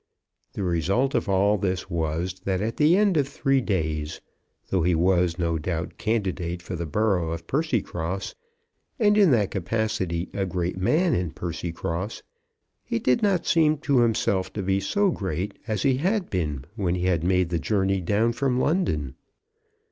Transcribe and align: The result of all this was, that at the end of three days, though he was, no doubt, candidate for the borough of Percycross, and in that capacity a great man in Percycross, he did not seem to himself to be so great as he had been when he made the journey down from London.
The 0.53 0.63
result 0.63 1.13
of 1.13 1.29
all 1.29 1.59
this 1.59 1.87
was, 1.87 2.33
that 2.45 2.59
at 2.59 2.77
the 2.77 2.97
end 2.97 3.17
of 3.17 3.27
three 3.27 3.61
days, 3.61 4.19
though 4.71 4.81
he 4.81 4.95
was, 4.95 5.37
no 5.37 5.59
doubt, 5.59 5.99
candidate 5.99 6.63
for 6.63 6.75
the 6.75 6.87
borough 6.87 7.29
of 7.29 7.45
Percycross, 7.45 8.33
and 8.97 9.15
in 9.15 9.29
that 9.29 9.51
capacity 9.51 10.27
a 10.33 10.47
great 10.47 10.75
man 10.75 11.13
in 11.13 11.29
Percycross, 11.29 12.23
he 12.83 12.97
did 12.97 13.21
not 13.21 13.45
seem 13.45 13.77
to 13.85 13.99
himself 13.99 14.51
to 14.53 14.63
be 14.63 14.79
so 14.79 15.11
great 15.11 15.59
as 15.67 15.83
he 15.83 15.97
had 15.97 16.31
been 16.31 16.65
when 16.75 16.95
he 16.95 17.07
made 17.19 17.49
the 17.49 17.59
journey 17.59 18.01
down 18.01 18.33
from 18.33 18.59
London. 18.59 19.13